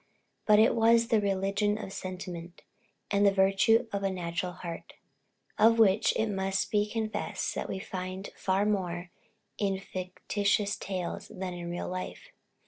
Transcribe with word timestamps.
But 0.47 0.57
it 0.57 0.73
was 0.73 1.09
the 1.09 1.21
religion 1.21 1.77
of 1.77 1.93
sentiment, 1.93 2.63
and 3.11 3.23
the 3.23 3.31
virtue 3.31 3.85
of 3.93 4.01
the 4.01 4.09
natural 4.09 4.53
heart; 4.53 4.93
of 5.59 5.77
which 5.77 6.11
it 6.15 6.25
must 6.25 6.71
be 6.71 6.89
confessed 6.89 7.55
we 7.69 7.77
find 7.77 8.29
far 8.35 8.65
more 8.65 9.11
in 9.59 9.77
fictitious 9.79 10.75
tales, 10.75 11.27
than 11.27 11.53
in 11.53 11.69
real 11.69 11.87
life. 11.87 12.29